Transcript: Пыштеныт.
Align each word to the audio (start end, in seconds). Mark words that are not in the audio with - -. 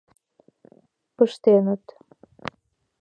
Пыштеныт. 1.15 1.83